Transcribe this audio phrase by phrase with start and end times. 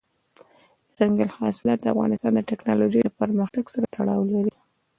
[0.95, 4.53] دځنګل حاصلات د افغانستان د تکنالوژۍ له پرمختګ سره تړاو لري.